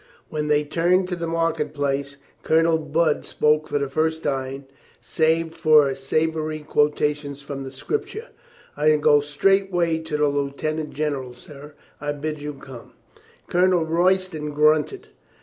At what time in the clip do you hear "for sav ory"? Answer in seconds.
5.53-6.61